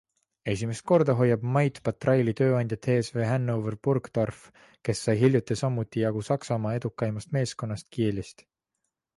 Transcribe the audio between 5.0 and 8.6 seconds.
sai hiljuti samuti jagu Saksamaa edukaimast meeskonnast Kielist.